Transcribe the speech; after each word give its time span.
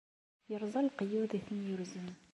Irẓa 0.53 0.81
leqyud 0.85 1.31
i 1.37 1.39
ten-yurzen. 1.47 2.07